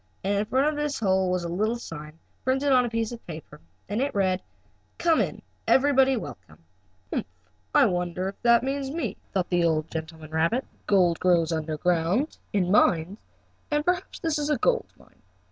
[0.23, 3.23] And in front of this hole was a little sign, printed on a piece of
[3.27, 4.41] paper, and it read:
[4.97, 5.41] "COME IN!
[5.67, 6.57] EVERYBODY WELCOME."
[7.13, 7.27] "Humph!
[7.75, 10.63] I wonder if that means me?" thought the old gentleman rabbit.
[10.65, 13.19] "Let's see, gold grows under ground, in mines,
[13.69, 15.21] and perhaps this is a gold mine.